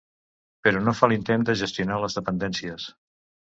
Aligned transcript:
Però 0.67 0.81
no 0.85 0.93
fa 1.01 1.09
l'intent 1.11 1.45
de 1.51 1.55
gestionar 1.61 2.01
les 2.07 2.19
dependències. 2.23 2.91